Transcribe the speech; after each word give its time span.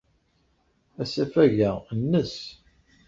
Asafag-a 1.01 1.71
nnes. 1.99 2.35